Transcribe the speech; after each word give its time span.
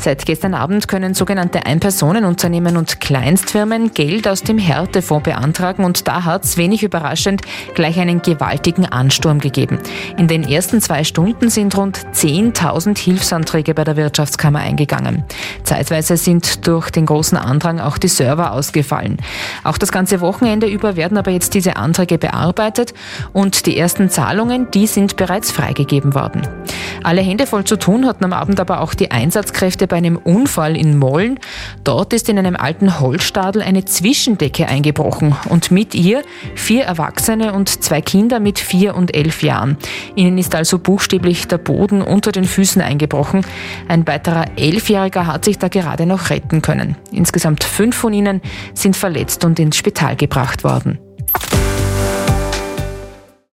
Seit 0.00 0.24
gestern 0.24 0.54
Abend 0.54 0.88
können 0.88 1.12
sogenannte 1.12 1.66
Einpersonenunternehmen 1.66 2.78
und 2.78 3.00
Kleinstfirmen 3.00 3.92
Geld 3.92 4.26
aus 4.26 4.42
dem 4.42 4.56
Härtefonds 4.56 5.24
beantragen 5.24 5.84
und 5.84 6.08
da 6.08 6.24
hat 6.24 6.44
es 6.44 6.56
wenig 6.56 6.82
überraschend 6.82 7.42
gleich 7.74 8.00
einen 8.00 8.22
gewaltigen 8.22 8.86
Ansturm 8.86 9.40
gegeben. 9.40 9.78
In 10.16 10.26
den 10.26 10.42
ersten 10.42 10.80
zwei 10.80 11.04
Stunden 11.04 11.50
sind 11.50 11.76
rund 11.76 11.98
10.000 12.14 12.98
Hilfsanträge 12.98 13.74
bei 13.74 13.84
der 13.84 13.96
Wirtschaftskammer 13.96 14.60
eingegangen. 14.60 15.22
Zeitweise 15.64 16.16
sind 16.16 16.66
durch 16.66 16.88
den 16.90 17.04
großen 17.04 17.36
Andrang 17.36 17.78
auch 17.78 17.98
die 17.98 18.08
Server 18.08 18.52
ausgefallen. 18.52 19.18
Auch 19.64 19.76
das 19.76 19.92
ganze 19.92 20.22
Wochenende 20.22 20.66
über 20.66 20.96
werden 20.96 21.18
aber 21.18 21.30
jetzt 21.30 21.52
diese 21.52 21.76
Anträge 21.76 22.16
bearbeitet 22.16 22.94
und 23.34 23.66
die 23.66 23.76
ersten 23.76 24.08
Zahlungen, 24.08 24.70
die 24.70 24.86
sind 24.86 25.16
bereits 25.16 25.50
freigegeben 25.52 26.14
worden. 26.14 26.48
Alle 27.02 27.22
Hände 27.22 27.46
voll 27.46 27.64
zu 27.64 27.76
tun 27.76 28.06
hatten 28.06 28.24
am 28.24 28.32
Abend 28.32 28.60
aber 28.60 28.80
auch 28.80 28.94
die 28.94 29.10
Einsatzkräfte 29.10 29.86
bei 29.86 29.96
einem 29.96 30.16
Unfall 30.16 30.76
in 30.76 30.98
Molln. 30.98 31.38
Dort 31.82 32.12
ist 32.12 32.28
in 32.28 32.38
einem 32.38 32.56
alten 32.56 33.00
Holzstadel 33.00 33.62
eine 33.62 33.84
Zwischendecke 33.84 34.68
eingebrochen 34.68 35.34
und 35.48 35.70
mit 35.70 35.94
ihr 35.94 36.22
vier 36.54 36.84
Erwachsene 36.84 37.52
und 37.52 37.82
zwei 37.82 38.00
Kinder 38.00 38.38
mit 38.38 38.58
vier 38.58 38.94
und 38.94 39.14
elf 39.14 39.42
Jahren. 39.42 39.78
Ihnen 40.14 40.36
ist 40.38 40.54
also 40.54 40.78
buchstäblich 40.78 41.48
der 41.48 41.58
Boden 41.58 42.02
unter 42.02 42.32
den 42.32 42.44
Füßen 42.44 42.82
eingebrochen. 42.82 43.46
Ein 43.88 44.06
weiterer 44.06 44.46
Elfjähriger 44.56 45.26
hat 45.26 45.44
sich 45.44 45.58
da 45.58 45.68
gerade 45.68 46.06
noch 46.06 46.30
retten 46.30 46.62
können. 46.62 46.96
Insgesamt 47.12 47.64
fünf 47.64 47.96
von 47.96 48.12
ihnen 48.12 48.40
sind 48.74 48.96
verletzt 48.96 49.44
und 49.44 49.58
ins 49.58 49.76
Spital 49.76 50.16
gebracht 50.16 50.64
worden. 50.64 50.98